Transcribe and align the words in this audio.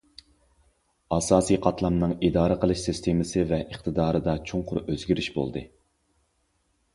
ئاساسىي 1.17 1.59
قاتلامنىڭ 1.65 2.15
ئىدارە 2.29 2.55
قىلىش 2.63 2.79
سىستېمىسى 2.85 3.45
ۋە 3.53 3.61
ئىقتىدارىدا 3.67 4.35
چوڭقۇر 4.51 4.81
ئۆزگىرىش 4.87 5.31
بولدى. 5.39 5.65